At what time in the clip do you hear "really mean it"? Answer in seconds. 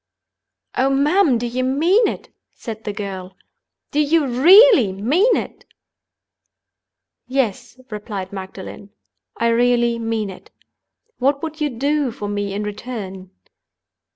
4.25-5.63, 9.49-10.49